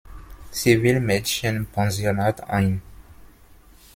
Civil-Mädchen-Pensionat 0.49 2.49
ein. 2.49 2.81